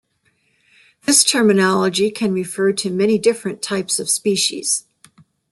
[1.05, 4.85] This terminology can refer to many different types of species.